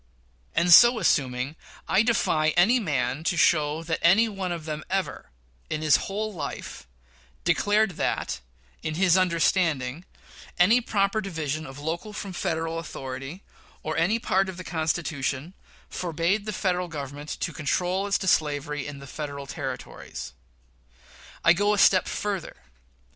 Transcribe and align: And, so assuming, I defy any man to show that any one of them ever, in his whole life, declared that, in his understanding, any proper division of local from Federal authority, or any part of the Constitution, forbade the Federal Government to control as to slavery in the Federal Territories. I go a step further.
And, 0.55 0.73
so 0.73 0.97
assuming, 0.97 1.55
I 1.87 2.01
defy 2.01 2.55
any 2.57 2.79
man 2.79 3.23
to 3.25 3.37
show 3.37 3.83
that 3.83 3.99
any 4.01 4.27
one 4.27 4.51
of 4.51 4.65
them 4.65 4.83
ever, 4.89 5.29
in 5.69 5.83
his 5.83 5.97
whole 6.07 6.33
life, 6.33 6.87
declared 7.43 7.91
that, 7.97 8.39
in 8.81 8.95
his 8.95 9.15
understanding, 9.15 10.03
any 10.57 10.81
proper 10.81 11.21
division 11.21 11.67
of 11.67 11.77
local 11.77 12.13
from 12.13 12.33
Federal 12.33 12.79
authority, 12.79 13.43
or 13.83 13.95
any 13.95 14.17
part 14.17 14.49
of 14.49 14.57
the 14.57 14.63
Constitution, 14.63 15.53
forbade 15.87 16.47
the 16.47 16.51
Federal 16.51 16.87
Government 16.87 17.29
to 17.39 17.53
control 17.53 18.07
as 18.07 18.17
to 18.17 18.27
slavery 18.27 18.87
in 18.87 18.97
the 18.97 19.05
Federal 19.05 19.45
Territories. 19.45 20.33
I 21.45 21.53
go 21.53 21.75
a 21.75 21.77
step 21.77 22.07
further. 22.07 22.55